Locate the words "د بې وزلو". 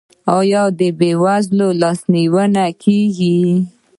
0.79-1.67